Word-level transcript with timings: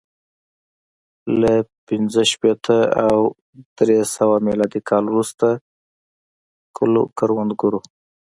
له 1.41 1.53
پنځه 1.87 2.21
شپېته 2.31 2.77
او 3.07 3.19
درې 3.77 3.99
سوه 4.15 4.35
میلادي 4.47 4.81
کال 4.89 5.03
وروسته 5.07 5.47
کلو 6.77 7.01
کروندګرو 7.17 7.79